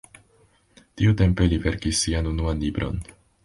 Tiutempe 1.01 1.47
li 1.51 1.61
verkis 1.67 2.03
sian 2.07 2.33
unuan 2.33 2.65
libron. 2.67 3.03